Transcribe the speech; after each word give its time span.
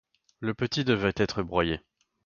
Le 0.39 0.55
petit 0.55 0.83
devait 0.83 1.13
être 1.17 1.43
broyé. 1.43 1.79